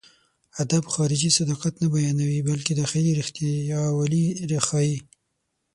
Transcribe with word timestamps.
ادب 0.63 0.83
خارجي 0.93 1.29
صداقت 1.39 1.73
نه 1.81 1.87
بيانوي، 1.93 2.37
بلکې 2.49 2.71
داخلي 2.81 3.11
رښتياوالی 3.19 4.25
ښيي. 4.67 4.97